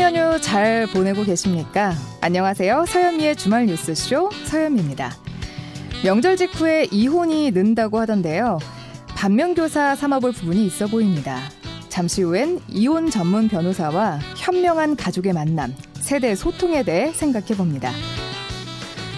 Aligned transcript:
추석 0.00 0.14
연휴 0.14 0.40
잘 0.40 0.86
보내고 0.86 1.24
계십니까? 1.24 1.92
안녕하세요. 2.22 2.86
서현미의 2.88 3.36
주말 3.36 3.66
뉴스쇼 3.66 4.30
서현미입니다. 4.46 5.14
명절 6.02 6.38
직후에 6.38 6.86
이혼이 6.90 7.50
는다고 7.50 8.00
하던데요. 8.00 8.58
반면교사 9.08 9.96
삼아볼 9.96 10.32
부분이 10.32 10.64
있어 10.64 10.86
보입니다. 10.86 11.38
잠시 11.90 12.22
후엔 12.22 12.60
이혼 12.68 13.10
전문 13.10 13.48
변호사와 13.48 14.20
현명한 14.38 14.96
가족의 14.96 15.34
만남, 15.34 15.74
세대 16.00 16.34
소통에 16.34 16.82
대해 16.82 17.12
생각해 17.12 17.48
봅니다. 17.48 17.92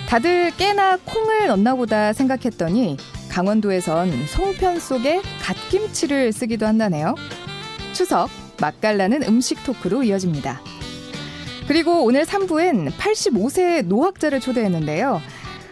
다들 0.09 0.51
깨나 0.57 0.97
콩을 0.97 1.47
넣나 1.47 1.77
보다 1.77 2.13
생각했더니 2.13 2.97
강원도에선 3.29 4.27
송편 4.27 4.81
속에 4.81 5.23
갓김치를 5.43 6.33
쓰기도 6.33 6.67
한다네요. 6.67 7.15
추석 7.93 8.29
맛깔나는 8.61 9.23
음식 9.25 9.63
토크로 9.65 10.03
이어집니다. 10.03 10.72
그리고 11.73 12.05
오늘 12.05 12.27
3부엔 12.27 12.91
85세 12.91 13.87
노학자를 13.87 14.41
초대했는데요. 14.41 15.23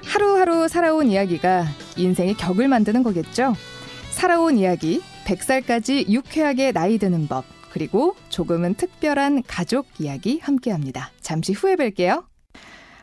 하루하루 0.07 0.67
살아온 0.67 1.09
이야기가 1.09 1.67
인생의 1.99 2.39
격을 2.39 2.69
만드는 2.69 3.03
거겠죠. 3.03 3.55
살아온 4.11 4.57
이야기, 4.57 5.03
100살까지 5.27 6.09
유쾌하게 6.09 6.73
나이 6.73 6.97
드는 6.97 7.29
법, 7.29 7.45
그리고 7.71 8.17
조금은 8.31 8.77
특별한 8.77 9.43
가족 9.47 9.89
이야기 9.99 10.39
함께 10.39 10.71
합니다. 10.71 11.11
잠시 11.21 11.53
후에 11.53 11.77
뵐게요. 11.77 12.25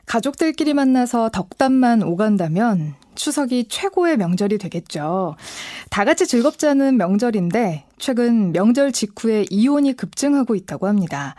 가족들끼리 0.07 0.73
만나서 0.73 1.29
덕담만 1.29 2.01
오간다면 2.01 2.95
추석이 3.13 3.67
최고의 3.69 4.17
명절이 4.17 4.57
되겠죠. 4.57 5.35
다 5.91 6.03
같이 6.03 6.25
않은 6.65 6.97
명절인데 6.97 7.86
최근 7.99 8.51
명절 8.51 8.91
직후에 8.91 9.45
이혼이 9.49 9.93
급증하고 9.93 10.55
있다고 10.55 10.87
합니다. 10.87 11.35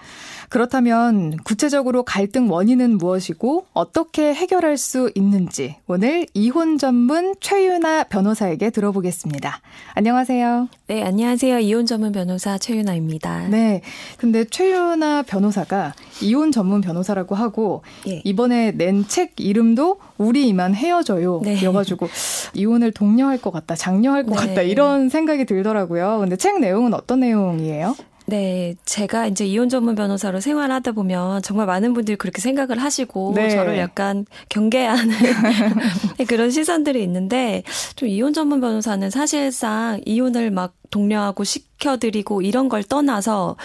그렇다면 0.49 1.37
구체적으로 1.45 2.05
갈등 2.05 2.51
원인은 2.51 2.97
무엇이고 2.99 3.67
어떻게 3.75 4.33
해결할 4.33 4.79
수 4.79 5.11
있는지 5.15 5.77
오늘 5.87 6.27
이혼 6.33 6.79
전문 6.79 7.35
최유나 7.41 8.05
변호사에게 8.05 8.71
들어보겠습니다. 8.71 9.61
안녕하세요. 9.95 10.69
네, 10.87 11.03
안녕하세요. 11.03 11.59
이혼 11.59 11.85
전문 11.85 12.13
변호사 12.13 12.57
최유나입니다. 12.57 13.49
네. 13.49 13.83
근데 14.17 14.45
최유나 14.45 15.23
변호사가 15.23 15.95
이혼 16.23 16.51
전문 16.51 16.81
변호사라고 16.81 17.35
하고 17.35 17.83
예. 18.07 18.23
이번에 18.25 18.73
낸 18.73 18.99
책 19.07 19.35
이름도 19.39 19.99
우리 20.19 20.49
이만 20.49 20.75
헤어져요. 20.75 21.41
네. 21.45 21.63
여가지고 21.63 22.09
이혼을 22.55 22.91
독려할 22.93 23.39
것 23.39 23.53
같다, 23.53 23.75
장려할 23.75 24.25
것 24.25 24.39
네. 24.41 24.49
같다 24.49 24.63
이런 24.63 25.09
생각이 25.09 25.45
들더라고요. 25.45 26.19
근데 26.21 26.37
책 26.37 26.48
내용은 26.57 26.95
어떤 26.95 27.21
내용이에요? 27.21 27.95
네, 28.29 28.75
제가 28.85 29.27
이제 29.27 29.47
이혼 29.47 29.71
전문 29.71 29.95
변호사로 29.95 30.41
생활하다 30.41 30.93
보면 30.93 31.41
정말 31.41 31.65
많은 31.65 31.95
분들이 31.95 32.15
그렇게 32.17 32.43
생각을 32.43 32.77
하시고 32.77 33.33
네. 33.35 33.49
저를 33.49 33.79
약간 33.79 34.27
경계하는 34.51 35.17
그런 36.29 36.51
시선들이 36.51 37.03
있는데 37.05 37.63
좀 37.97 38.07
이혼 38.07 38.35
전문 38.35 38.61
변호사는 38.61 39.09
사실상 39.09 40.03
이혼을 40.05 40.51
막 40.51 40.75
독려하고 40.91 41.45
시켜드리고 41.45 42.43
이런 42.43 42.69
걸 42.69 42.83
떠나서 42.83 43.57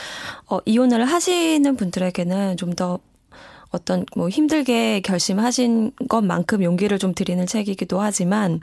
어, 0.47 0.59
이혼을 0.63 1.03
하시는 1.03 1.75
분들에게는 1.75 2.55
좀더 2.55 2.99
어떤 3.71 4.05
뭐 4.15 4.29
힘들게 4.29 5.01
결심하신 5.01 5.91
것만큼 6.07 6.63
용기를 6.63 6.99
좀 6.99 7.13
드리는 7.13 7.45
책이기도 7.45 7.99
하지만 7.99 8.61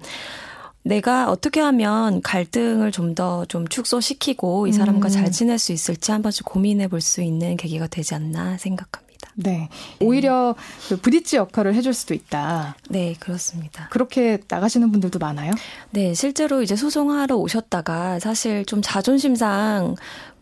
내가 0.83 1.31
어떻게 1.31 1.61
하면 1.61 2.23
갈등을 2.23 2.91
좀 2.93 3.15
더좀 3.15 3.47
좀 3.47 3.69
축소시키고 3.69 4.67
이 4.67 4.73
사람과 4.73 5.09
음. 5.09 5.11
잘 5.11 5.31
지낼 5.31 5.59
수 5.59 5.73
있을지 5.73 6.13
한 6.13 6.23
번씩 6.23 6.45
고민해 6.45 6.89
볼 6.89 7.01
수 7.01 7.23
있는 7.23 7.57
계기가 7.57 7.87
되지 7.87 8.15
않나 8.15 8.57
생각합니다. 8.59 9.11
네. 9.35 9.69
오히려 10.01 10.55
그 10.89 11.01
브릿지 11.01 11.37
역할을 11.37 11.75
해줄 11.75 11.95
수도 11.95 12.15
있다. 12.15 12.77
네, 12.91 13.15
그렇습니다. 13.21 13.89
그렇게 13.91 14.39
나가시는 14.49 14.91
분들도 14.93 15.19
많아요? 15.19 15.53
네, 15.91 16.13
실제로 16.15 16.63
이제 16.63 16.77
소송하러 16.77 17.37
오셨다가 17.37 18.19
사실 18.19 18.65
좀 18.67 18.81
자존심상 18.83 19.95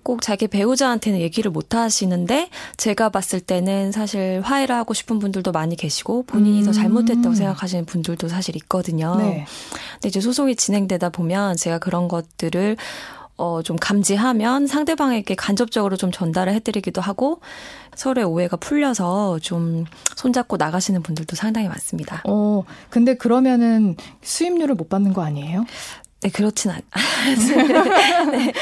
꼭 0.02 0.22
자기 0.22 0.48
배우자한테는 0.48 1.20
얘기를 1.20 1.50
못 1.50 1.74
하시는데 1.74 2.48
제가 2.76 3.08
봤을 3.08 3.40
때는 3.40 3.92
사실 3.92 4.40
화해를 4.42 4.74
하고 4.74 4.94
싶은 4.94 5.18
분들도 5.18 5.52
많이 5.52 5.76
계시고 5.76 6.24
본인이 6.24 6.60
음. 6.60 6.64
더 6.64 6.72
잘못했다고 6.72 7.34
생각하시는 7.34 7.84
분들도 7.84 8.28
사실 8.28 8.56
있거든요. 8.56 9.16
네. 9.16 9.46
근데 9.94 10.08
이제 10.08 10.20
소송이 10.20 10.56
진행되다 10.56 11.10
보면 11.10 11.56
제가 11.56 11.78
그런 11.78 12.08
것들을 12.08 12.76
어, 13.38 13.62
좀 13.62 13.76
감지하면 13.76 14.66
상대방에게 14.66 15.36
간접적으로 15.36 15.96
좀 15.96 16.10
전달을 16.10 16.52
해드리기도 16.54 17.00
하고 17.00 17.40
서로의 17.94 18.26
오해가 18.26 18.56
풀려서 18.56 19.38
좀 19.38 19.84
손잡고 20.16 20.56
나가시는 20.56 21.02
분들도 21.02 21.36
상당히 21.36 21.68
많습니다. 21.68 22.20
어, 22.26 22.64
근데 22.90 23.14
그러면은 23.14 23.96
수임료를 24.22 24.74
못 24.74 24.88
받는 24.88 25.12
거 25.12 25.22
아니에요? 25.22 25.64
네, 26.22 26.30
그렇진 26.30 26.70
않. 26.72 26.80
네. 28.32 28.52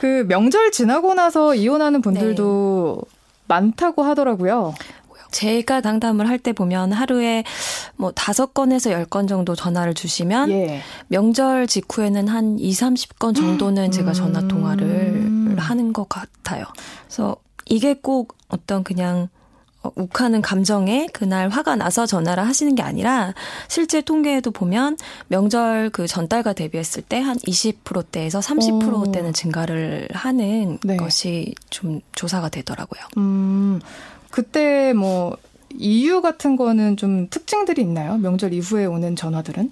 그 0.00 0.24
명절 0.28 0.70
지나고 0.70 1.14
나서 1.14 1.54
이혼하는 1.54 2.02
분들도 2.02 2.98
네. 3.02 3.16
많다고 3.48 4.02
하더라고요. 4.04 4.74
제가 5.32 5.80
당담을 5.80 6.28
할 6.28 6.38
때 6.38 6.52
보면 6.52 6.92
하루에 6.92 7.44
뭐 7.96 8.10
다섯 8.10 8.52
건에서 8.54 8.90
열 8.90 9.06
건 9.06 9.26
정도 9.28 9.54
전화를 9.54 9.94
주시면 9.94 10.50
예. 10.50 10.80
명절 11.08 11.66
직후에는 11.68 12.26
한 12.28 12.58
2, 12.58 12.70
30건 12.72 13.36
정도는 13.36 13.84
음. 13.86 13.90
제가 13.92 14.12
전화 14.12 14.40
통화를 14.48 14.86
음. 14.86 15.56
하는 15.58 15.92
것 15.92 16.08
같아요. 16.08 16.64
그래서 17.06 17.36
이게 17.66 17.94
꼭 17.94 18.36
어떤 18.48 18.82
그냥 18.82 19.28
어, 19.28 19.39
욱하는 19.82 20.42
감정에 20.42 21.06
그날 21.12 21.48
화가 21.48 21.76
나서 21.76 22.04
전화를 22.04 22.46
하시는 22.46 22.74
게 22.74 22.82
아니라 22.82 23.32
실제 23.68 24.02
통계에도 24.02 24.50
보면 24.50 24.96
명절 25.28 25.88
그 25.90 26.06
전달과 26.06 26.52
대비했을 26.52 27.02
때 27.02 27.20
한 27.20 27.36
20%대에서 27.36 28.40
30%대는 28.40 29.32
증가를 29.32 30.08
하는 30.12 30.78
네. 30.82 30.96
것이 30.96 31.54
좀 31.70 32.00
조사가 32.14 32.48
되더라고요. 32.48 33.00
음, 33.18 33.80
그때 34.30 34.92
뭐 34.92 35.36
이유 35.74 36.20
같은 36.20 36.56
거는 36.56 36.96
좀 36.96 37.28
특징들이 37.30 37.82
있나요? 37.82 38.16
명절 38.18 38.52
이후에 38.52 38.86
오는 38.86 39.14
전화들은? 39.16 39.70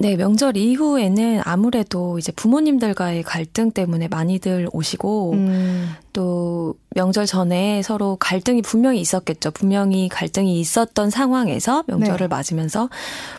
네, 0.00 0.16
명절 0.16 0.56
이후에는 0.56 1.42
아무래도 1.44 2.18
이제 2.18 2.32
부모님들과의 2.32 3.22
갈등 3.22 3.70
때문에 3.70 4.08
많이들 4.08 4.66
오시고, 4.72 5.32
음. 5.34 5.90
또 6.14 6.74
명절 6.96 7.26
전에 7.26 7.82
서로 7.82 8.16
갈등이 8.16 8.62
분명히 8.62 8.98
있었겠죠. 9.02 9.50
분명히 9.50 10.08
갈등이 10.08 10.58
있었던 10.58 11.10
상황에서 11.10 11.84
명절을 11.86 12.18
네. 12.18 12.26
맞으면서 12.28 12.88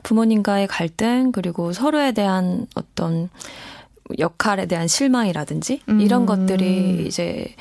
부모님과의 0.04 0.68
갈등, 0.68 1.32
그리고 1.32 1.74
서로에 1.74 2.12
대한 2.12 2.68
어떤 2.76 3.30
역할에 4.20 4.68
대한 4.68 4.88
실망이라든지, 4.88 5.82
음. 5.90 6.00
이런 6.00 6.28
것들이 6.28 7.08
이제 7.08 7.56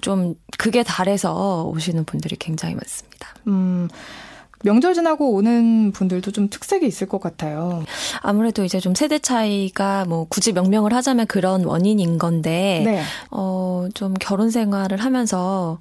좀 0.00 0.36
극에 0.56 0.82
달해서 0.82 1.64
오시는 1.64 2.04
분들이 2.04 2.36
굉장히 2.36 2.76
많습니다. 2.76 3.28
음. 3.46 3.90
명절 4.62 4.94
지나고 4.94 5.32
오는 5.32 5.92
분들도 5.92 6.30
좀 6.32 6.48
특색이 6.48 6.86
있을 6.86 7.08
것 7.08 7.20
같아요. 7.20 7.84
아무래도 8.20 8.64
이제 8.64 8.80
좀 8.80 8.94
세대 8.94 9.18
차이가 9.18 10.04
뭐 10.04 10.26
굳이 10.28 10.52
명명을 10.52 10.92
하자면 10.92 11.26
그런 11.26 11.64
원인인 11.64 12.18
건데, 12.18 12.82
네. 12.84 13.02
어, 13.30 13.88
좀 13.94 14.14
결혼 14.14 14.50
생활을 14.50 14.98
하면서 14.98 15.78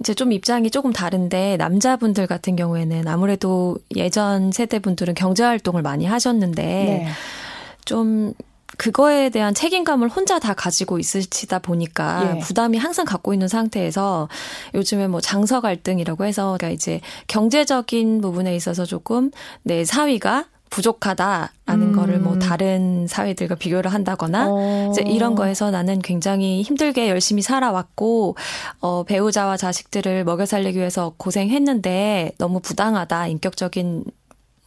이제 0.00 0.14
좀 0.14 0.32
입장이 0.32 0.70
조금 0.70 0.92
다른데 0.92 1.56
남자분들 1.56 2.26
같은 2.26 2.54
경우에는 2.54 3.08
아무래도 3.08 3.76
예전 3.96 4.52
세대 4.52 4.78
분들은 4.78 5.14
경제 5.14 5.42
활동을 5.42 5.82
많이 5.82 6.06
하셨는데 6.06 6.62
네. 6.62 7.06
좀 7.84 8.32
그거에 8.78 9.28
대한 9.28 9.54
책임감을 9.54 10.08
혼자 10.08 10.38
다 10.38 10.54
가지고 10.54 10.98
있으시다 10.98 11.58
보니까 11.58 12.36
예. 12.36 12.38
부담이 12.38 12.78
항상 12.78 13.04
갖고 13.04 13.34
있는 13.34 13.48
상태에서 13.48 14.28
요즘에 14.74 15.08
뭐 15.08 15.20
장서 15.20 15.60
갈등이라고 15.60 16.24
해서 16.24 16.56
그러니까 16.56 16.70
이제 16.70 17.00
경제적인 17.26 18.20
부분에 18.20 18.54
있어서 18.54 18.86
조금 18.86 19.30
내 19.64 19.84
사위가 19.84 20.46
부족하다라는 20.70 21.50
음. 21.66 21.92
거를 21.92 22.18
뭐 22.20 22.38
다른 22.38 23.06
사회들과 23.06 23.56
비교를 23.56 23.92
한다거나 23.92 24.46
어. 24.48 24.90
이제 24.92 25.02
이런 25.02 25.34
거에서 25.34 25.70
나는 25.70 25.98
굉장히 26.00 26.62
힘들게 26.62 27.08
열심히 27.08 27.42
살아왔고 27.42 28.36
어 28.80 29.02
배우자와 29.04 29.56
자식들을 29.56 30.24
먹여 30.24 30.46
살리기 30.46 30.78
위해서 30.78 31.14
고생했는데 31.16 32.32
너무 32.38 32.60
부당하다 32.60 33.28
인격적인 33.28 34.04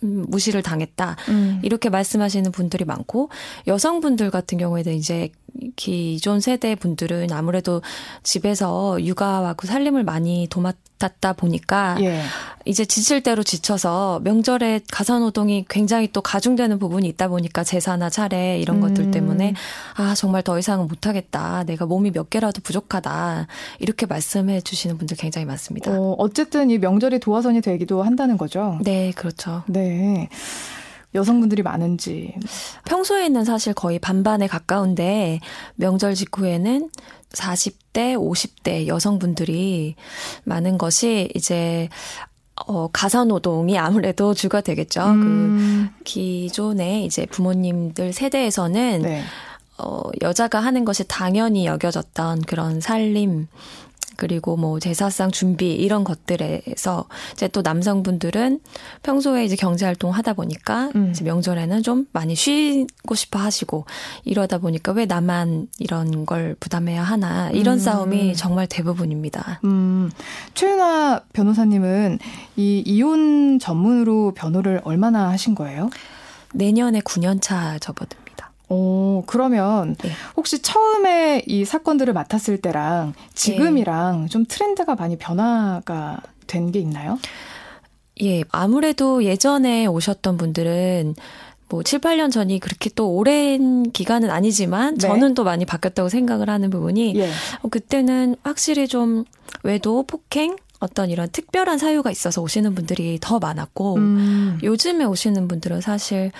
음, 0.04 0.26
무시를 0.28 0.64
당했다. 0.64 1.16
음. 1.30 1.60
이렇게 1.64 1.90
말씀하시는 1.90 2.52
분들이 2.52 2.86
많고 2.86 3.30
여성분들 3.68 4.32
같은 4.32 4.58
경우에는 4.58 4.94
이제 4.94 5.30
기존 5.76 6.40
세대 6.40 6.76
분들은 6.76 7.32
아무래도 7.32 7.82
집에서 8.24 9.04
육아하고 9.04 9.68
살림을 9.68 10.04
많이 10.04 10.48
도맡았다 10.50 11.34
보니까 11.34 11.98
예. 12.02 12.22
이제 12.66 12.86
지칠 12.86 13.22
대로 13.22 13.44
지쳐서 13.44 14.22
명절에 14.24 14.82
가사노동이 14.92 15.66
굉장히 15.68 16.12
또 16.12 16.22
가중되는 16.22 16.80
부분이 16.80 17.08
있다 17.10 17.28
보니까 17.28 17.64
제사나 17.64 18.10
차례 18.10 18.60
이런 18.60 18.78
음. 18.78 18.82
것들 18.82 19.12
때문에 19.12 19.56
아 19.96 20.14
정말 20.16 20.44
더 20.44 20.58
이상은 20.60 20.88
못하겠다 20.88 21.64
내가 21.64 21.86
몸이 21.86 22.12
몇 22.12 22.30
개라도 22.30 22.62
부족하다 22.62 23.48
이렇게 23.80 24.06
말씀해 24.06 24.62
주시는 24.62 24.98
분들 24.98 25.18
굉장히 25.18 25.46
많습니다. 25.46 25.92
어, 25.92 26.16
어쨌든 26.18 26.70
이 26.70 26.78
명절이 26.78 27.20
도화선이 27.20 27.62
되기도 27.62 28.04
한다는 28.04 28.38
거죠. 28.38 28.80
네 28.84 29.12
그렇죠. 29.16 29.64
네. 29.68 29.91
여성분들이 31.14 31.62
많은지. 31.62 32.34
평소에는 32.86 33.44
사실 33.44 33.74
거의 33.74 34.00
반반에 34.00 34.48
가까운데 34.48 35.40
명절 35.76 36.16
직후에는 36.16 36.90
40대, 37.32 38.16
50대 38.16 38.88
여성분들이 38.88 39.96
많은 40.44 40.78
것이 40.78 41.30
이제 41.36 41.90
어, 42.68 42.88
가사 42.92 43.24
노동이 43.24 43.78
아무래도 43.78 44.34
주가 44.34 44.62
되겠죠. 44.62 45.04
음. 45.04 45.90
그 45.98 46.04
기존에 46.04 47.04
이제 47.04 47.26
부모님들 47.26 48.14
세대에서는 48.14 49.02
네. 49.02 49.24
어, 49.78 50.02
여자가 50.22 50.60
하는 50.60 50.86
것이 50.86 51.08
당연히 51.08 51.66
여겨졌던 51.66 52.44
그런 52.44 52.82
살림, 52.82 53.48
그리고 54.22 54.56
뭐 54.56 54.80
제사상 54.80 55.32
준비 55.32 55.74
이런 55.74 56.04
것들에서 56.04 57.06
이제 57.34 57.48
또 57.48 57.64
남성분들은 57.64 58.60
평소에 59.02 59.44
이제 59.46 59.56
경제 59.56 59.84
활동 59.88 60.12
하다 60.12 60.34
보니까 60.34 60.92
음. 60.96 61.10
이제 61.10 61.24
명절에는 61.24 61.82
좀 61.82 62.06
많이 62.14 62.36
쉬고 62.36 63.16
싶어 63.16 63.40
하시고 63.40 63.86
이러다 64.24 64.60
보니까 64.60 64.92
왜 64.92 65.08
나만 65.08 65.70
이런 65.80 66.28
걸 66.28 66.56
부담해야 66.60 67.02
하나 67.02 67.50
이런 67.50 67.78
음. 67.78 67.80
싸움이 67.80 68.36
정말 68.36 68.68
대부분입니다. 68.68 69.60
음. 69.64 70.12
최윤아 70.54 71.22
변호사님은 71.34 72.20
이 72.58 72.84
이혼 72.86 73.58
전문으로 73.58 74.36
변호를 74.36 74.82
얼마나 74.84 75.30
하신 75.30 75.56
거예요? 75.56 75.90
내년에 76.54 77.00
9년 77.00 77.42
차 77.42 77.80
접어듭니다. 77.80 78.31
오, 78.72 79.24
그러면 79.28 79.96
네. 79.96 80.10
혹시 80.38 80.62
처음에 80.62 81.44
이 81.46 81.66
사건들을 81.66 82.14
맡았을 82.14 82.58
때랑 82.62 83.14
지금이랑 83.34 84.22
네. 84.24 84.28
좀 84.30 84.46
트렌드가 84.48 84.96
많이 84.96 85.18
변화가 85.18 86.22
된 86.48 86.72
게 86.72 86.80
있나요? 86.80 87.18
예, 88.24 88.44
아무래도 88.52 89.24
예전에 89.24 89.86
오셨던 89.88 90.38
분들은 90.38 91.16
뭐 91.70 91.82
7, 91.84 92.00
8년 92.00 92.32
전이 92.32 92.60
그렇게 92.60 92.90
또 92.96 93.10
오랜 93.12 93.92
기간은 93.92 94.30
아니지만 94.30 94.96
네. 94.96 95.08
저는 95.08 95.34
또 95.34 95.44
많이 95.44 95.66
바뀌었다고 95.66 96.10
생각을 96.10 96.50
하는 96.50 96.70
부분이 96.70 97.16
예. 97.16 97.30
어, 97.62 97.68
그때는 97.70 98.36
확실히 98.44 98.88
좀 98.88 99.24
외도, 99.64 100.04
폭행, 100.04 100.56
어떤 100.80 101.10
이런 101.10 101.30
특별한 101.30 101.78
사유가 101.78 102.12
있어서 102.12 102.42
오시는 102.42 102.76
분들이 102.76 103.18
더 103.22 103.40
많았고 103.40 103.96
음. 103.96 104.60
요즘에 104.64 105.06
오시는 105.06 105.48
분들은 105.48 105.80
사실 105.82 106.32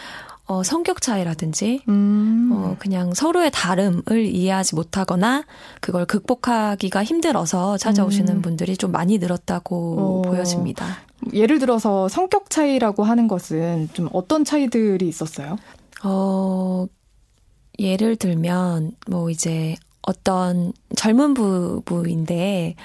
어, 0.52 0.64
성격 0.64 1.02
차이라든지, 1.02 1.82
음. 1.88 2.50
어, 2.52 2.76
그냥 2.78 3.14
서로의 3.14 3.52
다름을 3.54 4.26
이해하지 4.26 4.76
못하거나, 4.76 5.46
그걸 5.80 6.06
극복하기가 6.06 7.06
힘들어서 7.06 7.78
찾아오시는 7.78 8.36
음. 8.36 8.42
분들이 8.42 8.76
좀 8.76 8.92
많이 8.92 9.18
늘었다고 9.18 9.96
어. 9.98 10.22
보여집니다. 10.24 10.86
예를 11.32 11.60
들어서 11.60 12.10
성격 12.10 12.50
차이라고 12.50 13.06
하는 13.06 13.30
것은 13.30 13.88
좀 13.94 14.10
어떤 14.12 14.44
차이들이 14.44 15.08
있었어요? 15.08 15.56
어, 16.04 16.86
예를 17.80 18.18
들면, 18.18 18.92
뭐 19.08 19.30
이제 19.30 19.78
어떤 20.02 20.74
젊은 20.98 21.34
부부인데, 21.34 22.76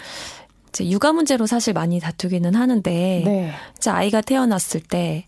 이제 0.68 0.88
육아 0.88 1.12
문제로 1.12 1.46
사실 1.46 1.72
많이 1.74 1.98
다투기는 1.98 2.54
하는데, 2.54 3.22
네. 3.24 3.52
이제 3.76 3.90
아이가 3.90 4.20
태어났을 4.20 4.82
때, 4.82 5.26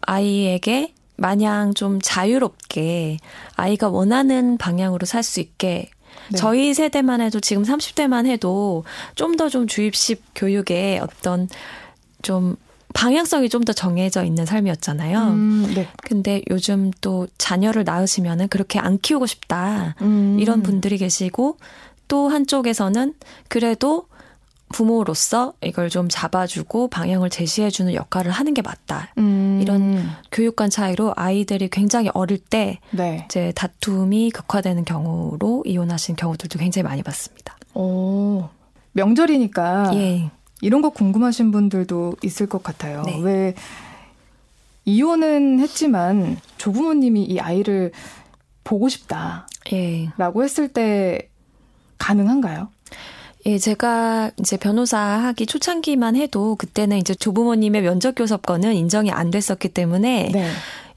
아이에게 0.00 0.95
마냥 1.16 1.74
좀 1.74 2.00
자유롭게 2.02 3.18
아이가 3.54 3.88
원하는 3.88 4.58
방향으로 4.58 5.06
살 5.06 5.22
수 5.22 5.40
있게 5.40 5.90
네. 6.30 6.38
저희 6.38 6.74
세대만 6.74 7.20
해도 7.20 7.40
지금 7.40 7.62
30대만 7.62 8.26
해도 8.26 8.84
좀 9.14 9.36
더좀 9.36 9.50
좀 9.62 9.66
주입식 9.66 10.22
교육에 10.34 10.98
어떤 11.02 11.48
좀 12.22 12.56
방향성이 12.94 13.48
좀 13.48 13.64
더 13.64 13.72
정해져 13.72 14.24
있는 14.24 14.46
삶이었잖아요. 14.46 15.18
음, 15.18 15.72
네. 15.74 15.88
근데 16.02 16.42
요즘 16.50 16.90
또 17.00 17.26
자녀를 17.36 17.84
낳으시면은 17.84 18.48
그렇게 18.48 18.78
안 18.78 18.98
키우고 18.98 19.26
싶다. 19.26 19.94
음. 20.00 20.38
이런 20.40 20.62
분들이 20.62 20.96
계시고 20.96 21.58
또 22.08 22.28
한쪽에서는 22.28 23.14
그래도 23.48 24.06
부모로서 24.72 25.54
이걸 25.62 25.88
좀 25.88 26.08
잡아주고 26.08 26.88
방향을 26.88 27.30
제시해주는 27.30 27.94
역할을 27.94 28.32
하는 28.32 28.52
게 28.52 28.62
맞다. 28.62 29.08
음. 29.18 29.60
이런 29.62 30.08
교육관 30.32 30.70
차이로 30.70 31.14
아이들이 31.16 31.68
굉장히 31.68 32.10
어릴 32.14 32.38
때 32.38 32.80
네. 32.90 33.24
이제 33.26 33.52
다툼이 33.54 34.30
극화되는 34.32 34.84
경우로 34.84 35.62
이혼하신 35.66 36.16
경우들도 36.16 36.58
굉장히 36.58 36.82
많이 36.84 37.02
봤습니다. 37.02 37.56
오, 37.74 38.48
명절이니까 38.92 39.92
예. 39.94 40.30
이런 40.60 40.82
거 40.82 40.90
궁금하신 40.90 41.52
분들도 41.52 42.16
있을 42.22 42.46
것 42.46 42.62
같아요. 42.62 43.02
네. 43.04 43.18
왜 43.20 43.54
이혼은 44.84 45.60
했지만 45.60 46.38
조부모님이 46.56 47.24
이 47.24 47.38
아이를 47.38 47.92
보고 48.64 48.88
싶다라고 48.88 49.46
예. 49.72 50.10
했을 50.42 50.68
때 50.68 51.28
가능한가요? 51.98 52.68
예, 53.46 53.58
제가 53.58 54.32
이제 54.40 54.56
변호사 54.56 54.98
하기 54.98 55.46
초창기만 55.46 56.16
해도 56.16 56.56
그때는 56.56 56.98
이제 56.98 57.14
조부모님의 57.14 57.82
면접 57.82 58.16
교섭권은 58.16 58.74
인정이 58.74 59.12
안 59.12 59.30
됐었기 59.30 59.68
때문에 59.68 60.30
네. 60.32 60.50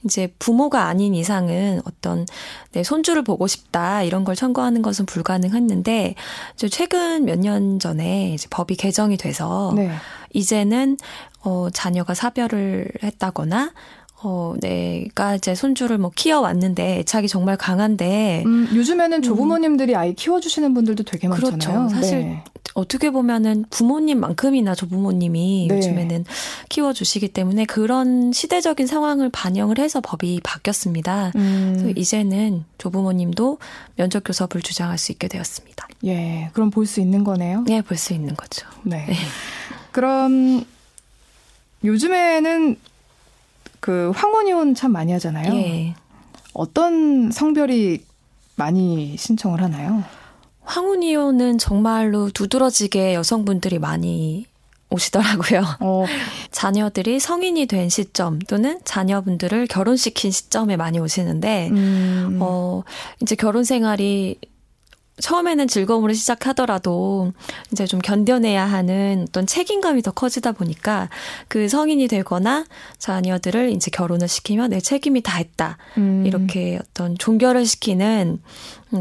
이제 0.03 0.33
부모가 0.39 0.85
아닌 0.85 1.13
이상은 1.13 1.81
어떤 1.85 2.25
내 2.71 2.83
손주를 2.83 3.21
보고 3.21 3.45
싶다 3.45 4.01
이런 4.01 4.23
걸 4.23 4.35
청구하는 4.35 4.81
것은 4.81 5.05
불가능했는데 5.05 6.15
이제 6.55 6.69
최근 6.69 7.25
몇 7.25 7.37
년 7.37 7.77
전에 7.79 8.31
이제 8.33 8.47
법이 8.49 8.75
개정이 8.77 9.17
돼서 9.17 9.71
네. 9.75 9.91
이제는 10.33 10.97
어 11.41 11.67
자녀가 11.71 12.13
사별을 12.15 12.87
했다거나 13.03 13.73
어, 14.21 14.53
내가 14.59 15.35
이제 15.35 15.55
손주를 15.55 15.97
뭐 15.97 16.11
키워왔는데 16.13 16.99
애착이 16.99 17.27
정말 17.27 17.55
강한데. 17.57 18.43
음, 18.45 18.67
요즘에는 18.73 19.21
조부모님들이 19.21 19.93
음. 19.93 19.97
아이 19.99 20.13
키워주시는 20.13 20.73
분들도 20.73 21.03
되게 21.03 21.27
많잖아요. 21.27 21.57
그렇죠. 21.57 21.89
사실 21.89 22.19
네. 22.19 22.43
어떻게 22.75 23.09
보면은 23.09 23.65
부모님만큼이나 23.69 24.75
조부모님이 24.75 25.67
네. 25.69 25.75
요즘에는 25.75 26.25
키워주시기 26.69 27.29
때문에 27.29 27.65
그런 27.65 28.31
시대적인 28.31 28.87
상황을 28.87 29.29
반영을 29.29 29.79
해서 29.79 30.01
법이 30.01 30.41
바뀌었습니다. 30.43 31.31
음. 31.35 31.75
그래서 31.79 31.99
이제는 31.99 32.65
조부모님도 32.77 33.57
면접 33.95 34.23
교섭을 34.23 34.61
주장할 34.61 34.97
수 34.97 35.11
있게 35.11 35.27
되었습니다. 35.27 35.87
예, 36.05 36.49
그럼 36.53 36.69
볼 36.69 36.85
수 36.85 37.01
있는 37.01 37.23
거네요? 37.23 37.63
네, 37.67 37.81
볼 37.81 37.97
수 37.97 38.13
있는 38.13 38.35
거죠. 38.35 38.67
네. 38.83 39.05
네. 39.07 39.15
그럼 39.91 40.63
요즘에는 41.83 42.77
그 43.79 44.11
황혼이혼 44.15 44.75
참 44.75 44.91
많이 44.91 45.11
하잖아요. 45.13 45.53
예. 45.53 45.95
어떤 46.53 47.31
성별이 47.31 48.03
많이 48.55 49.15
신청을 49.17 49.61
하나요? 49.61 50.03
황혼이혼은 50.63 51.57
정말로 51.57 52.29
두드러지게 52.29 53.15
여성분들이 53.15 53.79
많이 53.79 54.45
오시더라고요. 54.89 55.63
어. 55.79 56.05
자녀들이 56.51 57.19
성인이 57.19 57.65
된 57.67 57.89
시점 57.89 58.39
또는 58.39 58.79
자녀분들을 58.83 59.67
결혼시킨 59.67 60.31
시점에 60.31 60.77
많이 60.77 60.99
오시는데, 60.99 61.69
음. 61.69 62.39
어, 62.41 62.83
이제 63.21 63.35
결혼 63.35 63.63
생활이 63.63 64.37
처음에는 65.19 65.67
즐거움으로 65.67 66.13
시작하더라도 66.13 67.33
이제 67.71 67.85
좀 67.85 67.99
견뎌내야 67.99 68.65
하는 68.65 69.25
어떤 69.27 69.45
책임감이 69.45 70.01
더 70.01 70.11
커지다 70.11 70.53
보니까 70.53 71.09
그 71.47 71.67
성인이 71.67 72.07
되거나 72.07 72.65
자녀들을 72.97 73.71
이제 73.71 73.91
결혼을 73.91 74.27
시키면 74.27 74.71
내 74.71 74.79
책임이 74.79 75.21
다 75.21 75.37
했다. 75.37 75.77
음. 75.97 76.25
이렇게 76.25 76.79
어떤 76.81 77.17
종결을 77.17 77.65
시키는 77.65 78.41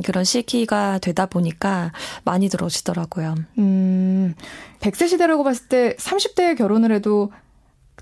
그런 0.05 0.25
시기가 0.25 0.99
되다 0.99 1.27
보니까 1.27 1.93
많이 2.25 2.49
들어오시더라고요. 2.49 3.35
음. 3.59 4.35
100세 4.81 5.09
시대라고 5.09 5.45
봤을 5.45 5.69
때 5.69 5.97
30대에 5.97 6.57
결혼을 6.57 6.93
해도 6.93 7.33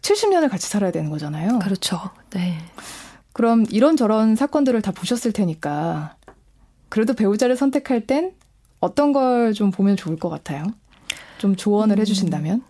70년을 0.01 0.49
같이 0.51 0.69
살아야 0.69 0.91
되는 0.91 1.11
거잖아요. 1.11 1.59
그렇죠. 1.61 1.99
네. 2.31 2.59
그럼 3.33 3.67
이런저런 3.71 4.35
사건들을 4.37 4.81
다 4.83 4.93
보셨을 4.93 5.33
테니까 5.33 6.17
그래도 6.89 7.15
배우자를 7.15 7.57
선택할 7.57 8.07
땐 8.07 8.33
어떤 8.81 9.13
걸 9.13 9.53
좀 9.55 9.71
보면 9.71 9.97
좋을 9.97 10.17
것 10.19 10.29
같아요? 10.29 10.65
좀 11.39 11.57
조언을 11.57 11.97
음. 11.99 12.01
해주신다면? 12.01 12.63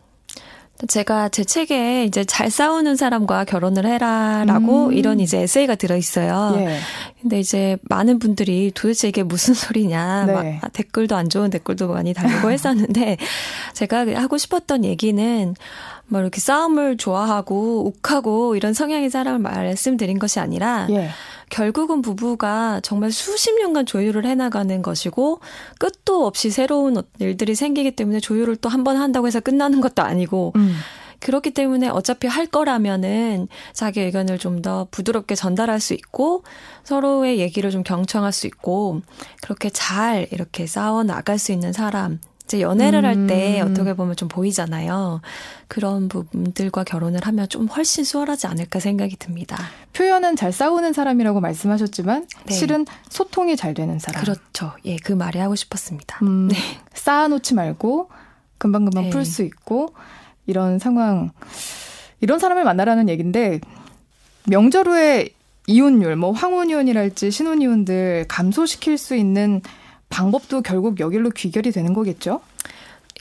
제가 0.88 1.30
제 1.30 1.42
책에 1.42 2.04
이제 2.04 2.24
잘 2.24 2.50
싸우는 2.50 2.96
사람과 2.96 3.44
결혼을 3.46 3.86
해라라고 3.86 4.88
음. 4.88 4.92
이런 4.92 5.20
이제 5.20 5.38
에세이가 5.38 5.76
들어 5.76 5.96
있어요. 5.96 6.54
예. 6.58 6.78
근데 7.22 7.40
이제 7.40 7.78
많은 7.88 8.18
분들이 8.18 8.70
도대체 8.74 9.08
이게 9.08 9.22
무슨 9.22 9.54
소리냐, 9.54 10.26
네. 10.26 10.32
막 10.34 10.44
아, 10.60 10.68
댓글도 10.68 11.16
안 11.16 11.30
좋은 11.30 11.48
댓글도 11.48 11.88
많이 11.88 12.12
달리고 12.12 12.50
했었는데 12.50 13.16
제가 13.72 14.06
하고 14.20 14.36
싶었던 14.36 14.84
얘기는 14.84 15.54
뭐 16.08 16.20
이렇게 16.20 16.40
싸움을 16.42 16.98
좋아하고 16.98 17.86
욱하고 17.86 18.54
이런 18.54 18.74
성향의 18.74 19.08
사람을 19.08 19.38
말씀드린 19.40 20.18
것이 20.18 20.40
아니라 20.40 20.88
예. 20.90 21.08
결국은 21.48 22.02
부부가 22.02 22.80
정말 22.82 23.12
수십 23.12 23.54
년간 23.54 23.86
조율을 23.86 24.26
해나가는 24.26 24.82
것이고 24.82 25.40
끝도 25.78 26.26
없이 26.26 26.50
새로운 26.50 27.02
일들이 27.18 27.54
생기기 27.54 27.92
때문에 27.92 28.20
조율을 28.20 28.56
또 28.56 28.68
한 28.68 28.84
번 28.84 28.96
한다고 28.96 29.26
해서 29.26 29.40
끝나는 29.40 29.80
것도 29.80 30.02
아니고 30.02 30.52
음. 30.56 30.76
그렇기 31.20 31.52
때문에 31.52 31.88
어차피 31.88 32.26
할 32.26 32.46
거라면은 32.46 33.48
자기 33.72 34.00
의견을 34.02 34.38
좀 34.38 34.60
더 34.62 34.86
부드럽게 34.90 35.34
전달할 35.34 35.80
수 35.80 35.94
있고 35.94 36.42
서로의 36.84 37.38
얘기를 37.38 37.70
좀 37.70 37.82
경청할 37.82 38.32
수 38.32 38.46
있고 38.46 39.00
그렇게 39.42 39.70
잘 39.70 40.26
이렇게 40.32 40.66
싸워 40.66 41.04
나갈 41.04 41.38
수 41.38 41.52
있는 41.52 41.72
사람 41.72 42.20
이제 42.46 42.60
연애를 42.60 43.04
음. 43.04 43.04
할때 43.04 43.60
어떻게 43.60 43.94
보면 43.94 44.14
좀 44.14 44.28
보이잖아요. 44.28 45.20
그런 45.66 46.08
부분들과 46.08 46.84
결혼을 46.84 47.20
하면 47.24 47.48
좀 47.48 47.66
훨씬 47.66 48.04
수월하지 48.04 48.46
않을까 48.46 48.78
생각이 48.78 49.16
듭니다. 49.16 49.56
표현은 49.92 50.36
잘 50.36 50.52
싸우는 50.52 50.92
사람이라고 50.92 51.40
말씀하셨지만 51.40 52.28
네. 52.44 52.54
실은 52.54 52.86
소통이 53.08 53.56
잘 53.56 53.74
되는 53.74 53.98
사람. 53.98 54.22
그렇죠. 54.22 54.72
예, 54.84 54.96
그 54.96 55.12
말이 55.12 55.40
하고 55.40 55.56
싶었습니다. 55.56 56.20
음, 56.22 56.46
네. 56.46 56.56
쌓아놓지 56.94 57.54
말고 57.54 58.10
금방금방 58.58 59.04
네. 59.04 59.10
풀수 59.10 59.42
있고 59.42 59.92
이런 60.46 60.78
상황 60.78 61.32
이런 62.20 62.38
사람을 62.38 62.62
만나라는 62.62 63.08
얘기인데 63.08 63.60
명절 64.44 64.86
후에 64.86 65.30
이혼율, 65.66 66.14
뭐 66.14 66.30
황혼이혼이랄지 66.30 67.32
신혼이혼들 67.32 68.26
감소시킬 68.28 68.98
수 68.98 69.16
있는 69.16 69.62
방법도 70.08 70.62
결국 70.62 71.00
여기로 71.00 71.30
귀결이 71.30 71.72
되는 71.72 71.92
거겠죠? 71.94 72.40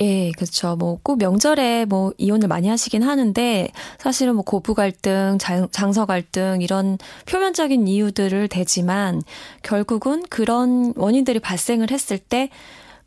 예, 0.02 0.32
그렇죠. 0.34 0.76
뭐 0.76 1.00
꼭 1.04 1.20
명절에 1.20 1.86
뭐 1.86 2.12
이혼을 2.18 2.50
많이 2.50 2.68
하시긴 2.68 3.02
하는데 3.02 3.70
사실은 3.98 4.36
뭐 4.36 4.44
고부 4.44 4.74
갈등, 4.74 5.38
장, 5.40 5.70
장서 5.72 6.06
갈등 6.06 6.60
이런 6.62 6.98
표면적인 7.28 7.88
이유들을 7.88 8.50
대지만 8.50 9.22
결국은 9.64 10.24
그런 10.30 10.94
원인들이 10.98 11.40
발생을 11.40 11.92
했을 11.92 12.18
때 12.18 12.50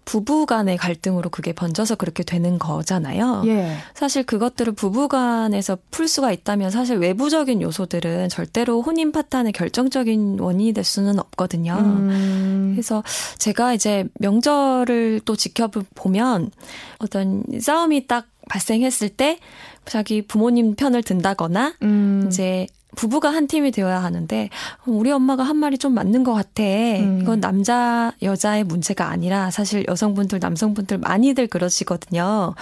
부부 0.08 0.46
간의 0.46 0.78
갈등으로 0.78 1.28
그게 1.28 1.52
번져서 1.52 1.96
그렇게 1.96 2.22
되는 2.22 2.58
거잖아요. 2.58 3.42
예. 3.44 3.76
사실 3.94 4.22
그것들을 4.22 4.72
부부 4.72 5.06
간에서 5.06 5.76
풀 5.90 6.08
수가 6.08 6.32
있다면 6.32 6.70
사실 6.70 6.96
외부적인 6.96 7.60
요소들은 7.60 8.30
절대로 8.30 8.80
혼인 8.80 9.12
파탄의 9.12 9.52
결정적인 9.52 10.38
원인이 10.40 10.72
될 10.72 10.82
수는 10.82 11.18
없거든요. 11.18 11.74
음. 11.74 12.70
그래서 12.72 13.04
제가 13.36 13.74
이제 13.74 14.06
명절을 14.18 15.20
또 15.26 15.36
지켜보면 15.36 16.52
어떤 17.00 17.44
싸움이 17.60 18.06
딱 18.06 18.28
발생했을 18.48 19.10
때 19.10 19.38
자기 19.84 20.22
부모님 20.22 20.74
편을 20.74 21.02
든다거나 21.02 21.74
음. 21.82 22.24
이제 22.28 22.66
부부가 22.98 23.30
한 23.30 23.46
팀이 23.46 23.70
되어야 23.70 24.02
하는데 24.02 24.50
우리 24.84 25.12
엄마가 25.12 25.44
한 25.44 25.56
말이 25.56 25.78
좀 25.78 25.94
맞는 25.94 26.24
것 26.24 26.34
같아. 26.34 26.64
음. 26.64 27.20
이건 27.22 27.38
남자 27.40 28.12
여자의 28.22 28.64
문제가 28.64 29.08
아니라 29.08 29.52
사실 29.52 29.84
여성분들 29.86 30.40
남성분들 30.40 30.98
많이들 30.98 31.46
그러시거든요. 31.46 32.54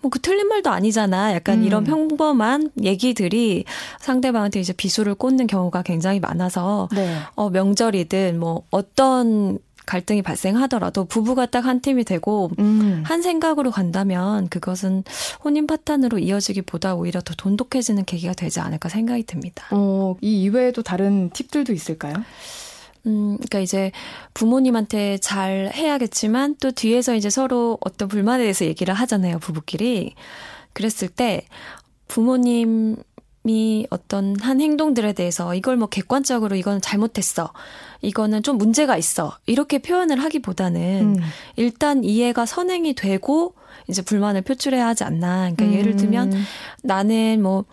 뭐 0.00 0.10
그 0.10 0.20
틀린 0.20 0.48
말도 0.48 0.70
아니잖아. 0.70 1.34
약간 1.34 1.58
음. 1.58 1.64
이런 1.64 1.84
평범한 1.84 2.70
얘기들이 2.82 3.64
상대방한테 3.98 4.60
이제 4.60 4.72
비수를 4.72 5.14
꽂는 5.14 5.46
경우가 5.46 5.82
굉장히 5.82 6.20
많아서 6.20 6.88
네. 6.92 7.16
어 7.34 7.50
명절이든 7.50 8.38
뭐 8.38 8.62
어떤 8.70 9.58
갈등이 9.88 10.22
발생하더라도 10.22 11.04
부부가 11.04 11.46
딱 11.46 11.68
한 11.68 11.80
팀이 11.80 12.04
되고 12.04 12.50
음. 12.58 13.02
한 13.04 13.20
생각으로 13.20 13.70
간다면 13.70 14.48
그것은 14.48 15.04
혼인 15.44 15.66
파탄으로 15.66 16.18
이어지기보다 16.18 16.94
오히려 16.94 17.20
더 17.20 17.34
돈독해지는 17.34 18.04
계기가 18.04 18.32
되지 18.32 18.60
않을까 18.60 18.88
생각이 18.88 19.24
듭니다. 19.24 19.66
어, 19.70 20.16
이 20.22 20.42
이외에도 20.42 20.82
다른 20.82 21.30
팁들도 21.30 21.72
있을까요? 21.72 22.14
음, 23.06 23.36
그러니까 23.36 23.60
이제 23.60 23.92
부모님한테 24.34 25.18
잘 25.18 25.70
해야겠지만 25.74 26.56
또 26.60 26.70
뒤에서 26.70 27.14
이제 27.14 27.28
서로 27.28 27.76
어떤 27.80 28.08
불만에 28.08 28.44
대해서 28.44 28.64
얘기를 28.64 28.94
하잖아요, 28.94 29.38
부부끼리. 29.38 30.14
그랬을 30.72 31.08
때 31.08 31.42
부모님 32.06 32.96
이 33.48 33.86
어떤 33.90 34.38
한 34.40 34.60
행동들에 34.60 35.12
대해서 35.12 35.54
이걸 35.54 35.76
뭐 35.76 35.88
객관적으로 35.88 36.56
이거는 36.56 36.80
잘못했어. 36.80 37.52
이거는 38.02 38.42
좀 38.42 38.58
문제가 38.58 38.96
있어. 38.96 39.36
이렇게 39.46 39.78
표현을 39.78 40.22
하기보다는 40.22 41.16
음. 41.16 41.22
일단 41.56 42.04
이해가 42.04 42.46
선행이 42.46 42.94
되고 42.94 43.54
이제 43.88 44.02
불만을 44.02 44.42
표출해야 44.42 44.86
하지 44.86 45.04
않나. 45.04 45.52
그러니까 45.52 45.64
음. 45.64 45.74
예를 45.74 45.96
들면 45.96 46.32
나는 46.82 47.42
뭐 47.42 47.64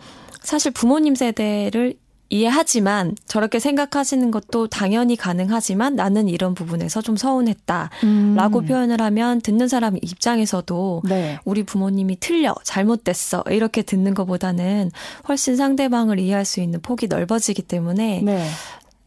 사실 0.42 0.72
부모님 0.72 1.14
세대를 1.14 1.94
이해하지만 2.28 3.14
저렇게 3.26 3.58
생각하시는 3.58 4.30
것도 4.30 4.66
당연히 4.66 5.16
가능하지만 5.16 5.94
나는 5.94 6.28
이런 6.28 6.54
부분에서 6.54 7.02
좀 7.02 7.16
서운했다. 7.16 7.90
음. 8.04 8.34
라고 8.36 8.62
표현을 8.62 9.00
하면 9.00 9.40
듣는 9.40 9.68
사람 9.68 9.96
입장에서도 9.96 11.02
네. 11.08 11.38
우리 11.44 11.62
부모님이 11.62 12.18
틀려, 12.20 12.54
잘못됐어. 12.64 13.44
이렇게 13.50 13.82
듣는 13.82 14.14
것보다는 14.14 14.90
훨씬 15.28 15.56
상대방을 15.56 16.18
이해할 16.18 16.44
수 16.44 16.60
있는 16.60 16.80
폭이 16.80 17.06
넓어지기 17.06 17.62
때문에 17.62 18.22
네. 18.24 18.46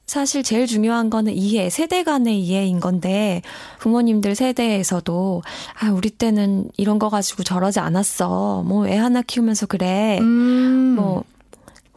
사실 0.05 0.41
제일 0.41 0.65
중요한 0.65 1.11
거는 1.11 1.33
이해, 1.33 1.69
세대 1.69 2.03
간의 2.03 2.39
이해인 2.41 2.79
건데 2.79 3.43
부모님들 3.79 4.33
세대에서도 4.33 5.43
아 5.79 5.91
우리 5.91 6.09
때는 6.09 6.69
이런 6.77 6.97
거 6.97 7.09
가지고 7.09 7.43
저러지 7.43 7.79
않았어. 7.79 8.63
뭐 8.65 8.87
애 8.87 8.97
하나 8.97 9.21
키우면서 9.21 9.67
그래. 9.67 10.17
음. 10.19 10.95
뭐 10.95 11.23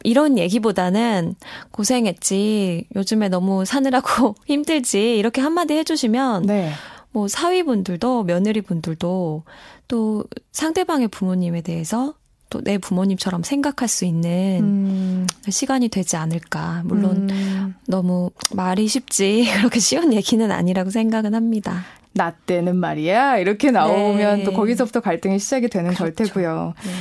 이런 0.03 0.37
얘기보다는 0.37 1.35
고생했지. 1.71 2.87
요즘에 2.95 3.29
너무 3.29 3.65
사느라고 3.65 4.35
힘들지. 4.45 5.17
이렇게 5.17 5.41
한마디 5.41 5.73
해주시면 5.75 6.45
네. 6.45 6.71
뭐 7.11 7.27
사위분들도 7.27 8.23
며느리분들도 8.23 9.43
또 9.87 10.23
상대방의 10.51 11.07
부모님에 11.09 11.61
대해서 11.61 12.15
또 12.49 12.61
내 12.61 12.77
부모님처럼 12.77 13.41
생각할 13.41 13.87
수 13.87 14.05
있는 14.05 14.59
음. 14.61 15.27
시간이 15.49 15.89
되지 15.89 16.17
않을까. 16.17 16.83
물론 16.85 17.29
음. 17.31 17.75
너무 17.87 18.29
말이 18.53 18.87
쉽지 18.87 19.45
그렇게 19.57 19.79
쉬운 19.79 20.13
얘기는 20.13 20.51
아니라고 20.51 20.91
생각은 20.91 21.33
합니다. 21.33 21.83
나 22.13 22.29
때는 22.31 22.75
말이야 22.75 23.39
이렇게 23.39 23.71
나오면 23.71 24.37
네. 24.39 24.43
또 24.43 24.53
거기서부터 24.53 24.99
갈등이 24.99 25.39
시작이 25.39 25.67
되는 25.67 25.93
그렇죠. 25.95 26.03
걸 26.03 26.13
테고요. 26.13 26.73
네. 26.83 26.91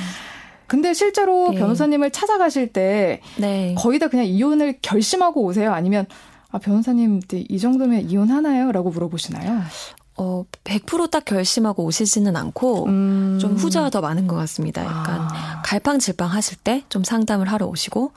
근데 0.72 0.94
실제로 0.94 1.50
네. 1.50 1.58
변호사님을 1.58 2.12
찾아가실 2.12 2.72
때 2.72 3.20
네. 3.36 3.74
거의 3.76 3.98
다 3.98 4.08
그냥 4.08 4.24
이혼을 4.24 4.78
결심하고 4.80 5.42
오세요? 5.44 5.70
아니면 5.74 6.06
아, 6.50 6.56
변호사님 6.58 7.20
이 7.30 7.58
정도면 7.58 8.08
이혼하나요? 8.08 8.72
라고 8.72 8.88
물어보시나요? 8.88 9.60
어, 10.16 10.44
100%딱 10.64 11.26
결심하고 11.26 11.84
오시지는 11.84 12.36
않고 12.36 12.86
음. 12.86 13.38
좀 13.38 13.54
후자가 13.54 13.90
더 13.90 14.00
많은 14.00 14.26
것 14.26 14.34
같습니다. 14.36 14.82
약간 14.82 15.20
아. 15.30 15.60
갈팡질팡 15.62 16.30
하실 16.30 16.56
때 16.56 16.84
좀 16.88 17.04
상담을 17.04 17.52
하러 17.52 17.66
오시고 17.66 18.12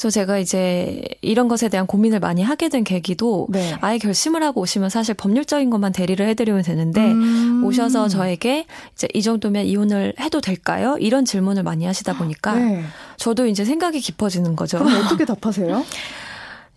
그래서 0.00 0.14
제가 0.14 0.38
이제 0.38 1.02
이런 1.20 1.46
것에 1.46 1.68
대한 1.68 1.86
고민을 1.86 2.20
많이 2.20 2.42
하게 2.42 2.70
된 2.70 2.84
계기도 2.84 3.46
네. 3.50 3.76
아예 3.82 3.98
결심을 3.98 4.42
하고 4.42 4.62
오시면 4.62 4.88
사실 4.88 5.14
법률적인 5.14 5.68
것만 5.68 5.92
대리를 5.92 6.26
해드리면 6.26 6.62
되는데 6.62 7.12
음. 7.12 7.62
오셔서 7.66 8.08
저에게 8.08 8.64
이제 8.94 9.08
이 9.12 9.20
정도면 9.20 9.66
이혼을 9.66 10.14
해도 10.18 10.40
될까요? 10.40 10.96
이런 11.00 11.26
질문을 11.26 11.64
많이 11.64 11.84
하시다 11.84 12.14
보니까 12.14 12.54
네. 12.54 12.82
저도 13.18 13.44
이제 13.44 13.66
생각이 13.66 14.00
깊어지는 14.00 14.56
거죠. 14.56 14.78
그럼 14.78 15.04
어떻게 15.04 15.26
답하세요? 15.26 15.84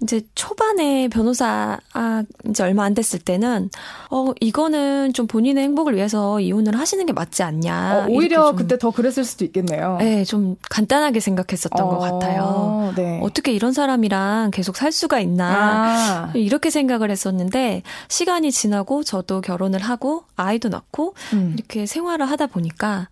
이제 0.03 0.21
초반에 0.35 1.07
변호사 1.07 1.79
아 1.93 2.23
이제 2.47 2.63
얼마 2.63 2.83
안 2.83 2.93
됐을 2.93 3.19
때는 3.19 3.69
어 4.09 4.31
이거는 4.39 5.13
좀 5.13 5.27
본인의 5.27 5.63
행복을 5.63 5.95
위해서 5.95 6.39
이혼을 6.39 6.77
하시는 6.77 7.05
게 7.05 7.13
맞지 7.13 7.41
않냐. 7.41 8.03
어, 8.03 8.07
오히려 8.09 8.53
그때 8.53 8.77
더 8.77 8.91
그랬을 8.91 9.23
수도 9.23 9.45
있겠네요. 9.45 9.97
네, 9.99 10.23
좀 10.25 10.57
간단하게 10.69 11.19
생각했었던 11.19 11.81
어, 11.81 11.89
것 11.89 11.99
같아요. 11.99 12.93
네. 12.95 13.19
어떻게 13.23 13.53
이런 13.53 13.71
사람이랑 13.73 14.51
계속 14.51 14.75
살 14.75 14.91
수가 14.91 15.19
있나 15.19 15.45
아. 15.47 16.31
이렇게 16.35 16.69
생각을 16.69 17.09
했었는데 17.09 17.81
시간이 18.09 18.51
지나고 18.51 19.03
저도 19.03 19.41
결혼을 19.41 19.79
하고 19.79 20.23
아이도 20.35 20.69
낳고 20.69 21.15
음. 21.33 21.53
이렇게 21.55 21.85
생활을 21.85 22.29
하다 22.29 22.47
보니까 22.47 23.07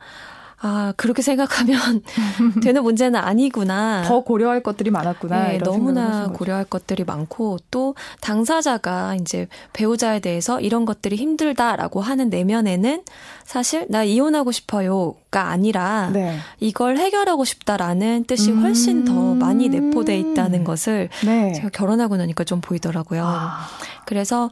아, 0.64 0.94
그렇게 0.96 1.22
생각하면 1.24 2.04
되는 2.62 2.84
문제는 2.84 3.20
아니구나. 3.20 4.04
더 4.04 4.22
고려할 4.24 4.62
것들이 4.62 4.92
많았구나. 4.92 5.48
네, 5.48 5.58
너무나 5.58 6.28
고려할 6.28 6.66
것들이 6.66 7.04
많고 7.04 7.58
또 7.72 7.96
당사자가 8.22 9.16
이제 9.16 9.48
배우자에 9.74 10.20
대해서 10.20 10.60
이런 10.60 10.86
것들이 10.86 11.16
힘들다라고 11.16 12.02
하는 12.02 12.30
내면에는 12.30 13.04
사실 13.44 13.88
나 13.90 14.04
이혼하고 14.04 14.52
싶어요가 14.52 15.50
아니라 15.50 16.12
네. 16.14 16.38
이걸 16.60 16.98
해결하고 16.98 17.44
싶다라는 17.44 18.26
뜻이 18.26 18.52
훨씬 18.52 19.04
더 19.04 19.34
많이 19.34 19.68
내포돼 19.68 20.18
있다는 20.18 20.64
것을 20.64 21.10
네. 21.26 21.54
제가 21.54 21.70
결혼하고 21.70 22.18
나니까 22.18 22.44
좀 22.44 22.62
보이더라고요. 22.62 23.24
아. 23.26 23.68
그래서 24.06 24.52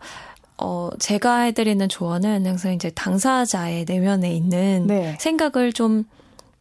어, 0.61 0.89
제가 0.99 1.41
해드리는 1.41 1.87
조언은 1.87 2.45
항상 2.45 2.73
이제 2.73 2.89
당사자의 2.89 3.85
내면에 3.87 4.33
있는 4.33 4.87
네. 4.87 5.15
생각을 5.19 5.73
좀 5.73 6.03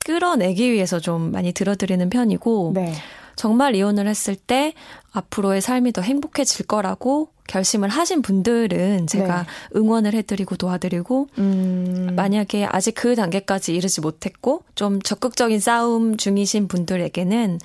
끌어내기 0.05 0.71
위해서 0.73 1.01
좀 1.01 1.33
많이 1.33 1.53
들어드리는 1.53 2.09
편이고, 2.09 2.73
네. 2.75 2.95
정말 3.37 3.75
이혼을 3.75 4.09
했을 4.09 4.35
때 4.35 4.75
앞으로의 5.13 5.61
삶이 5.61 5.93
더 5.93 6.03
행복해질 6.03 6.67
거라고 6.67 7.29
결심을 7.47 7.89
하신 7.89 8.23
분들은 8.23 9.07
제가 9.07 9.43
네. 9.43 9.79
응원을 9.79 10.15
해드리고 10.15 10.57
도와드리고, 10.57 11.29
음... 11.39 12.13
만약에 12.15 12.67
아직 12.67 12.93
그 12.93 13.15
단계까지 13.15 13.75
이르지 13.75 14.01
못했고, 14.01 14.63
좀 14.75 15.01
적극적인 15.03 15.61
싸움 15.61 16.17
중이신 16.17 16.69
분들에게는 16.69 17.59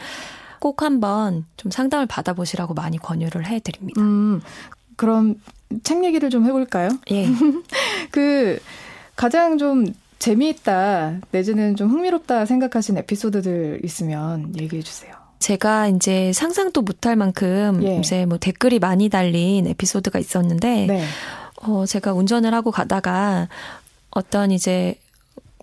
꼭 0.59 0.81
한번 0.81 1.45
좀 1.57 1.71
상담을 1.71 2.05
받아보시라고 2.05 2.73
많이 2.73 2.97
권유를 2.97 3.47
해드립니다. 3.47 4.01
음, 4.01 4.41
그럼 4.95 5.35
책 5.83 6.03
얘기를 6.03 6.29
좀 6.29 6.45
해볼까요? 6.45 6.89
예. 7.11 7.27
그 8.11 8.59
가장 9.15 9.57
좀 9.57 9.85
재미있다 10.19 11.19
내지는 11.31 11.75
좀 11.75 11.89
흥미롭다 11.89 12.45
생각하신 12.45 12.97
에피소드들 12.97 13.81
있으면 13.83 14.53
얘기해 14.59 14.81
주세요. 14.81 15.13
제가 15.39 15.89
이제 15.89 16.31
상상도 16.31 16.81
못할 16.81 17.17
만큼 17.17 17.81
예. 17.83 17.97
이제 17.97 18.25
뭐 18.25 18.37
댓글이 18.37 18.79
많이 18.79 19.09
달린 19.09 19.67
에피소드가 19.67 20.17
있었는데 20.19 20.85
네. 20.87 21.03
어 21.61 21.85
제가 21.85 22.13
운전을 22.13 22.53
하고 22.53 22.71
가다가 22.71 23.49
어떤 24.11 24.51
이제 24.51 24.95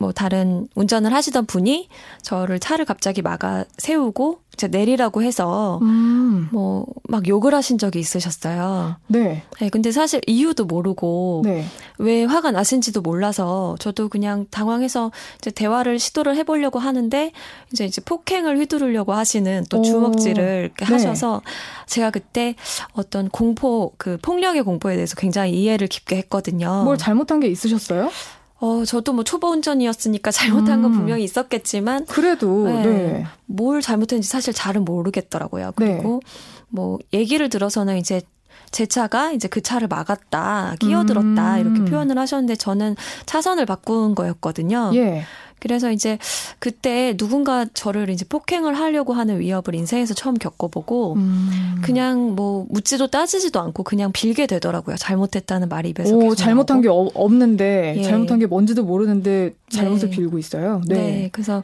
뭐 0.00 0.12
다른 0.12 0.66
운전을 0.74 1.12
하시던 1.12 1.44
분이 1.44 1.90
저를 2.22 2.58
차를 2.58 2.86
갑자기 2.86 3.20
막아 3.20 3.66
세우고 3.76 4.40
이제 4.54 4.66
내리라고 4.66 5.22
해서 5.22 5.78
음. 5.82 6.48
뭐막 6.52 7.28
욕을 7.28 7.54
하신 7.54 7.76
적이 7.76 8.00
있으셨어요. 8.00 8.96
네. 9.08 9.42
네. 9.60 9.68
근데 9.68 9.92
사실 9.92 10.22
이유도 10.26 10.64
모르고 10.64 11.42
네. 11.44 11.66
왜 11.98 12.24
화가 12.24 12.50
나신지도 12.50 13.02
몰라서 13.02 13.76
저도 13.78 14.08
그냥 14.08 14.46
당황해서 14.50 15.12
이제 15.36 15.50
대화를 15.50 15.98
시도를 15.98 16.34
해보려고 16.36 16.78
하는데 16.78 17.32
이제 17.70 17.84
이제 17.84 18.00
폭행을 18.02 18.58
휘두르려고 18.58 19.12
하시는 19.12 19.64
또 19.68 19.82
주먹질을 19.82 20.70
네. 20.78 20.84
하셔서 20.84 21.42
제가 21.86 22.10
그때 22.10 22.54
어떤 22.94 23.28
공포 23.28 23.92
그 23.98 24.16
폭력의 24.22 24.62
공포에 24.62 24.94
대해서 24.94 25.14
굉장히 25.14 25.52
이해를 25.52 25.88
깊게 25.88 26.16
했거든요. 26.16 26.84
뭘 26.84 26.96
잘못한 26.96 27.40
게 27.40 27.48
있으셨어요? 27.48 28.10
어, 28.60 28.84
저도 28.84 29.14
뭐 29.14 29.24
초보 29.24 29.48
운전이었으니까 29.48 30.30
잘못한 30.30 30.82
건 30.82 30.92
음. 30.92 30.96
분명히 30.98 31.24
있었겠지만. 31.24 32.04
그래도, 32.06 32.64
네. 32.64 32.82
네. 32.84 33.26
뭘 33.46 33.80
잘못했는지 33.80 34.28
사실 34.28 34.52
잘은 34.52 34.84
모르겠더라고요. 34.84 35.72
그리고 35.76 36.20
네. 36.22 36.30
뭐 36.68 36.98
얘기를 37.12 37.48
들어서는 37.48 37.96
이제 37.96 38.20
제 38.70 38.86
차가 38.86 39.32
이제 39.32 39.48
그 39.48 39.62
차를 39.62 39.88
막았다, 39.88 40.76
끼어들었다, 40.78 41.56
음. 41.56 41.60
이렇게 41.60 41.90
표현을 41.90 42.18
하셨는데 42.18 42.54
저는 42.56 42.96
차선을 43.26 43.66
바꾼 43.66 44.14
거였거든요. 44.14 44.92
예. 44.94 45.24
그래서 45.60 45.92
이제 45.92 46.18
그때 46.58 47.16
누군가 47.16 47.66
저를 47.72 48.10
이제 48.10 48.24
폭행을 48.28 48.74
하려고 48.74 49.12
하는 49.12 49.38
위협을 49.38 49.74
인생에서 49.74 50.14
처음 50.14 50.34
겪어보고 50.36 51.14
음. 51.14 51.80
그냥 51.82 52.34
뭐 52.34 52.66
묻지도 52.68 53.06
따지지도 53.06 53.60
않고 53.60 53.82
그냥 53.84 54.10
빌게 54.12 54.46
되더라고요. 54.46 54.96
잘못했다는 54.96 55.68
말이 55.68 55.90
입에서 55.90 56.14
오, 56.14 56.34
잘못한 56.34 56.80
나오고. 56.80 57.10
게 57.10 57.12
없는데 57.14 57.94
예. 57.98 58.02
잘못한 58.02 58.38
게 58.38 58.46
뭔지도 58.46 58.84
모르는데 58.84 59.54
잘못을 59.70 60.10
네. 60.10 60.16
빌고 60.16 60.38
있어요. 60.38 60.80
네. 60.86 60.94
네. 60.94 61.28
그래서 61.32 61.62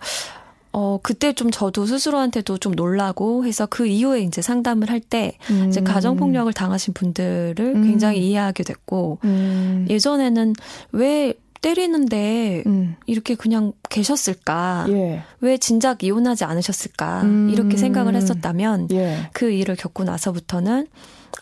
어, 0.78 0.98
그때 1.02 1.32
좀 1.32 1.50
저도 1.50 1.86
스스로한테도 1.86 2.58
좀 2.58 2.74
놀라고 2.74 3.46
해서 3.46 3.64
그 3.64 3.86
이후에 3.86 4.20
이제 4.20 4.42
상담을 4.42 4.90
할때 4.90 5.38
음. 5.48 5.68
이제 5.70 5.80
가정폭력을 5.80 6.52
당하신 6.52 6.92
분들을 6.92 7.58
음. 7.58 7.82
굉장히 7.82 8.28
이해하게 8.28 8.62
됐고, 8.62 9.18
음. 9.24 9.86
예전에는 9.88 10.52
왜 10.92 11.32
때리는데 11.60 12.62
음. 12.66 12.96
이렇게 13.06 13.34
그냥 13.34 13.72
계셨을까? 13.88 14.86
예. 14.88 15.22
왜 15.40 15.58
진작 15.58 16.02
이혼하지 16.02 16.44
않으셨을까? 16.44 17.22
음. 17.22 17.50
이렇게 17.50 17.76
생각을 17.76 18.14
했었다면 18.14 18.88
예. 18.92 19.28
그 19.32 19.50
일을 19.50 19.76
겪고 19.76 20.04
나서부터는 20.04 20.86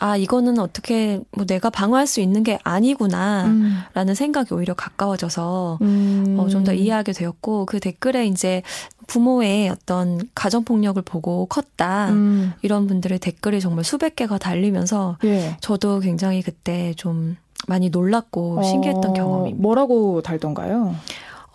아, 0.00 0.16
이거는 0.16 0.58
어떻게 0.58 1.20
뭐 1.30 1.46
내가 1.46 1.70
방어할 1.70 2.06
수 2.08 2.20
있는 2.20 2.42
게 2.42 2.58
아니구나라는 2.64 3.84
음. 3.94 4.14
생각이 4.14 4.52
오히려 4.52 4.74
가까워져서 4.74 5.78
음. 5.82 6.36
어, 6.38 6.48
좀 6.48 6.64
더 6.64 6.72
이해하게 6.72 7.12
되었고 7.12 7.66
그 7.66 7.78
댓글에 7.78 8.26
이제 8.26 8.62
부모의 9.06 9.68
어떤 9.68 10.18
가정 10.34 10.64
폭력을 10.64 11.00
보고 11.02 11.46
컸다. 11.46 12.08
음. 12.08 12.52
이런 12.62 12.86
분들의 12.86 13.18
댓글이 13.18 13.60
정말 13.60 13.84
수백 13.84 14.16
개가 14.16 14.38
달리면서 14.38 15.18
예. 15.24 15.56
저도 15.60 16.00
굉장히 16.00 16.40
그때 16.42 16.94
좀 16.96 17.36
많이 17.68 17.90
놀랐고 17.90 18.62
신기했던 18.62 19.10
어, 19.10 19.12
경험입니다. 19.14 19.62
뭐라고 19.62 20.22
달던가요? 20.22 20.94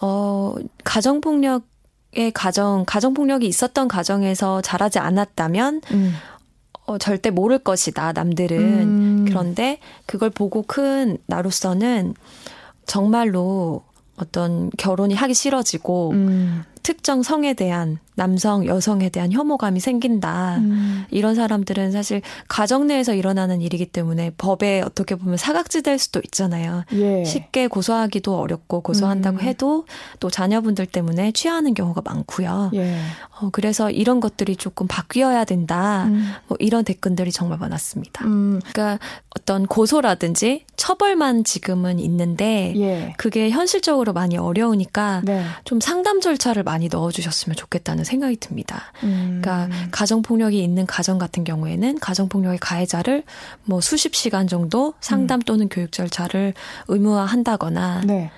어, 0.01 0.55
가정폭력의 0.83 2.31
가정, 2.33 2.83
가정폭력이 2.85 3.47
있었던 3.47 3.87
가정에서 3.87 4.61
자라지 4.61 4.99
않았다면, 4.99 5.81
음. 5.91 6.13
어, 6.85 6.97
절대 6.97 7.29
모를 7.29 7.59
것이다, 7.59 8.13
남들은. 8.13 8.57
음. 8.59 9.25
그런데 9.27 9.79
그걸 10.05 10.29
보고 10.29 10.63
큰 10.63 11.17
나로서는 11.27 12.15
정말로 12.85 13.83
어떤 14.17 14.69
결혼이 14.77 15.13
하기 15.15 15.33
싫어지고, 15.33 16.11
음. 16.11 16.63
특정 16.81 17.21
성에 17.21 17.53
대한 17.53 17.99
남성, 18.19 18.65
여성에 18.65 19.07
대한 19.07 19.31
혐오감이 19.31 19.79
생긴다. 19.79 20.57
음. 20.57 21.05
이런 21.09 21.35
사람들은 21.35 21.93
사실 21.93 22.21
가정 22.49 22.85
내에서 22.85 23.13
일어나는 23.13 23.61
일이기 23.61 23.85
때문에 23.85 24.33
법에 24.37 24.81
어떻게 24.81 25.15
보면 25.15 25.37
사각지대일 25.37 25.97
수도 25.97 26.19
있잖아요. 26.25 26.83
예. 26.91 27.23
쉽게 27.23 27.67
고소하기도 27.67 28.37
어렵고 28.37 28.81
고소한다고 28.81 29.37
음. 29.37 29.41
해도 29.41 29.85
또 30.19 30.29
자녀분들 30.29 30.85
때문에 30.85 31.31
취하는 31.31 31.73
경우가 31.73 32.01
많고요. 32.03 32.71
예. 32.73 32.99
어, 33.39 33.49
그래서 33.53 33.89
이런 33.89 34.19
것들이 34.19 34.57
조금 34.57 34.85
바뀌어야 34.85 35.45
된다. 35.45 36.03
음. 36.07 36.33
뭐 36.47 36.57
이런 36.59 36.83
댓글들이 36.83 37.31
정말 37.31 37.57
많았습니다. 37.57 38.25
음. 38.25 38.59
그러니까 38.59 38.99
어떤 39.29 39.65
고소라든지 39.65 40.65
처벌만 40.75 41.45
지금은 41.45 41.99
있는데 41.99 42.73
예. 42.75 43.13
그게 43.17 43.49
현실적으로 43.49 44.11
많이 44.11 44.37
어려우니까 44.37 45.21
네. 45.23 45.45
좀 45.63 45.79
상담 45.79 46.19
절차를 46.19 46.63
많이 46.63 46.89
넣어주셨으면 46.89 47.55
좋겠다는 47.55 48.03
생각이 48.09 48.37
듭니다. 48.37 48.91
음. 49.03 49.39
그러니까 49.41 49.69
가정 49.91 50.21
폭력이 50.21 50.61
있는 50.63 50.85
가정 50.85 51.17
같은 51.19 51.43
경우에는 51.43 51.99
가정 51.99 52.27
폭력의 52.27 52.59
가해자를 52.59 53.23
뭐 53.63 53.79
수십 53.81 54.15
시간 54.15 54.47
정도 54.47 54.93
상담 54.99 55.39
음. 55.39 55.41
또는 55.43 55.69
교육 55.69 55.91
절차를 55.91 56.53
의무화한다거나 56.87 58.01
네. 58.05 58.31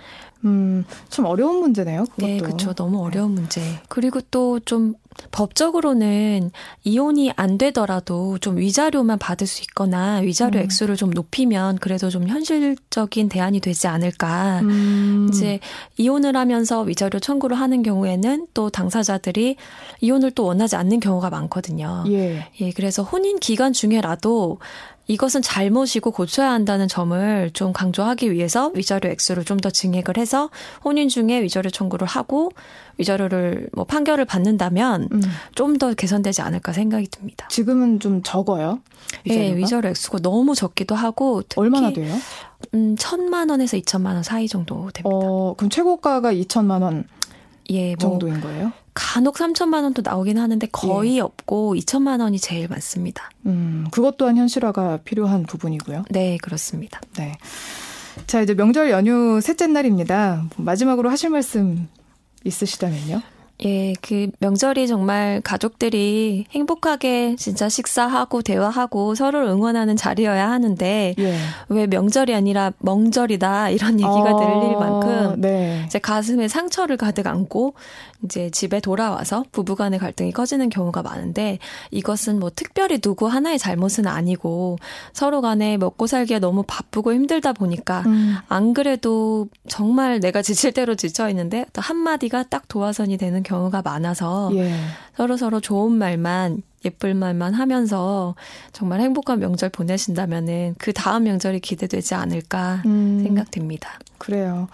음, 0.46 0.86
참 1.10 1.26
어려운 1.26 1.60
문제네요. 1.60 2.06
그것도. 2.06 2.26
네, 2.26 2.38
그렇죠. 2.40 2.74
너무 2.74 3.04
어려운 3.04 3.32
문제. 3.32 3.62
그리고 3.90 4.22
또 4.22 4.60
좀 4.66 4.96
법적으로는 5.32 6.52
이혼이 6.84 7.32
안 7.36 7.58
되더라도 7.58 8.38
좀 8.40 8.58
위자료만 8.58 9.20
받을 9.20 9.48
수 9.48 9.62
있거나 9.64 10.18
위자료 10.18 10.60
음. 10.60 10.64
액수를 10.64 10.96
좀 10.96 11.10
높이면 11.10 11.78
그래도 11.80 12.10
좀 12.10 12.28
현실적인 12.28 13.30
대안이 13.30 13.60
되지 13.60 13.88
않을까. 13.88 14.62
음. 14.62 15.28
이제 15.30 15.60
이혼을 15.98 16.36
하면서 16.36 16.82
위자료 16.82 17.20
청구를 17.20 17.60
하는 17.60 17.84
경우에는 17.84 18.48
또 18.54 18.70
당사자들이 18.70 19.58
이혼을 20.02 20.32
또 20.32 20.46
원하지 20.46 20.76
않는 20.76 21.00
경우가 21.00 21.30
많거든요. 21.30 22.06
예. 22.08 22.48
예, 22.60 22.72
그래서 22.72 23.04
혼인 23.04 23.40
기간 23.40 23.74
중에라도 23.74 24.60
이것은 25.12 25.42
잘못이고 25.42 26.12
고쳐야 26.12 26.52
한다는 26.52 26.88
점을 26.88 27.52
좀 27.54 27.74
강조하기 27.74 28.32
위해서 28.32 28.72
위자료 28.76 29.10
액수를 29.10 29.46
좀 29.46 29.62
더 29.62 29.70
증액을 29.70 30.18
해서 30.18 30.50
혼인 30.84 31.08
중에 31.08 31.44
위자료 31.44 31.70
청구를 31.70 32.08
하고 32.08 32.50
위자료를 32.98 33.68
뭐 33.74 33.84
판결을 33.84 34.26
받는다면 34.26 35.10
음. 35.12 35.22
좀더 35.54 35.94
개선되지 35.94 36.42
않을까 36.42 36.74
생각이 36.74 37.08
듭니다. 37.10 37.48
지금은 37.52 38.00
좀 38.00 38.24
적어요? 38.24 38.80
위자료가? 39.26 39.50
네, 39.52 39.58
위자료 39.58 39.90
액수가 39.90 40.20
너무 40.24 40.56
적기도 40.56 40.96
하고 40.96 41.44
얼마나 41.58 41.92
돼요? 41.94 42.16
음, 42.74 42.96
천만 42.98 43.50
원에서 43.52 43.78
이천만 43.78 44.16
원 44.16 44.24
사이 44.24 44.48
정도 44.48 44.90
됩니다. 44.92 45.10
어, 45.14 45.54
그럼 45.56 45.70
최고가가 45.70 46.32
이천만 46.32 46.82
원 46.82 47.04
예, 47.70 47.90
뭐 47.90 47.98
정도인 47.98 48.42
거예요? 48.42 48.72
간혹 48.94 49.36
3천만 49.36 49.84
원도 49.84 50.02
나오긴 50.04 50.38
하는데 50.38 50.68
거의 50.72 51.18
예. 51.18 51.22
없고 51.22 51.76
2천만 51.76 52.22
원이 52.22 52.40
제일 52.40 52.68
많습니다. 52.68 53.30
음, 53.46 53.88
그것 53.92 54.18
또한 54.18 54.38
현실화가 54.38 54.98
필요한 55.04 55.44
부분이고요. 55.44 56.06
네, 56.10 56.38
그렇습니다. 56.42 57.00
네. 57.18 57.38
자, 58.28 58.42
이제 58.42 58.54
명절 58.54 58.92
연휴 58.92 59.40
셋째 59.42 59.68
날입니다. 59.68 60.44
마지막으로 60.58 61.10
하실 61.10 61.30
말씀 61.30 61.88
있으시다면요? 62.44 63.22
예, 63.64 63.94
그 64.02 64.30
명절이 64.40 64.88
정말 64.88 65.42
가족들이 65.44 66.46
행복하게 66.52 67.36
진짜 67.38 67.70
식사하고 67.70 68.42
대화하고 68.42 69.16
서로를 69.16 69.50
응원하는 69.50 69.96
자리여야 69.96 70.50
하는데 70.50 71.16
예. 71.18 71.38
왜 71.70 71.88
명절이 71.88 72.34
아니라 72.34 72.72
멍절이다 72.80 73.70
이런 73.70 73.94
얘기가 73.94 74.34
어, 74.34 74.40
들릴 74.40 74.78
만큼 74.78 75.42
네. 75.42 75.86
제 75.90 76.00
가슴에 76.00 76.48
상처를 76.48 76.98
가득 76.98 77.28
안고 77.28 77.76
이제 78.24 78.50
집에 78.52 78.80
돌아와서 78.80 79.44
부부간의 79.52 80.00
갈등이 80.00 80.32
커지는 80.32 80.70
경우가 80.70 81.02
많은데 81.02 81.60
이것은 81.90 82.40
뭐 82.40 82.52
특별히 82.56 83.00
누구 83.00 83.28
하나의 83.28 83.58
잘못은 83.58 84.08
아니고 84.08 84.78
서로 85.14 85.42
간에 85.42 85.78
먹고 85.78 86.08
살기에 86.08 86.40
너무 86.40 86.64
바쁘고 86.66 87.14
힘들다 87.14 87.54
보니까 87.54 88.04
음. 88.06 88.36
안 88.48 88.74
그래도 88.74 89.48
정말 89.68 90.20
내가 90.20 90.42
지칠 90.42 90.72
대로 90.72 90.96
지쳐 90.96 91.30
있는데 91.30 91.66
또 91.74 91.82
한마디가 91.82 92.44
딱 92.44 92.68
도화선이 92.68 93.18
되는 93.18 93.44
경우가 93.52 93.82
많아서 93.82 94.50
예. 94.56 94.74
서로 95.16 95.38
서로 95.38 95.60
좋은 95.60 95.92
말만 95.92 96.64
예쁠 96.86 97.14
말만 97.14 97.54
하면서 97.54 98.36
정말 98.72 99.02
행복한 99.02 99.40
명절 99.40 99.70
보내신다면은 99.70 100.76
그 100.78 100.94
다음 100.94 101.24
명절이 101.24 101.60
기대되지 101.60 102.16
않을까 102.16 102.82
음. 102.86 103.22
생각됩니다. 103.24 104.00
그래요. 104.18 104.68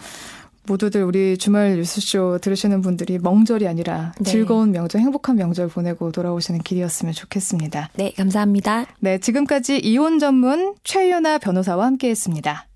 모두들 0.68 1.04
우리 1.04 1.38
주말 1.38 1.78
뉴스쇼 1.78 2.40
들으시는 2.40 2.82
분들이 2.82 3.18
멍절이 3.20 3.68
아니라 3.68 4.12
네. 4.20 4.30
즐거운 4.30 4.72
명절, 4.72 5.02
행복한 5.02 5.38
명절 5.38 5.70
보내고 5.70 6.12
돌아오시는 6.12 6.62
길이었으면 6.62 7.14
좋겠습니다. 7.14 7.90
네, 7.96 8.12
감사합니다. 8.16 8.86
네, 9.00 9.18
지금까지 9.18 9.80
이혼 9.80 10.20
전문 10.20 10.76
최윤아 10.84 11.40
변호사와 11.40 11.86
함께 11.86 12.10
했습니다. 12.10 12.68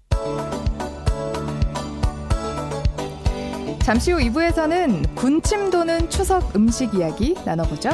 잠시 3.83 4.11
후 4.11 4.19
2부에서는 4.19 5.15
군침 5.15 5.71
도는 5.71 6.09
추석 6.09 6.55
음식 6.55 6.93
이야기 6.93 7.35
나눠보죠. 7.45 7.89